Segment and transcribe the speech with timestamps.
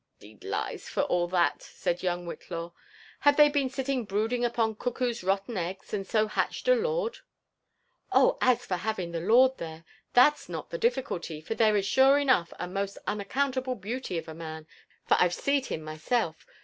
[0.19, 2.71] •«D— d lies, for all that," said young Whitlaw.
[3.19, 7.21] Have they been sitting abrood upon cuckoo's rotten eggs, and so hatched a lord V
[7.65, 9.83] '* OhI as for having the lord there,
[10.13, 14.27] that's not the difficulty, for there he is sure enough, a most unaccountable beauty of
[14.27, 14.65] a man,
[15.05, 16.47] for I've see'd him myself.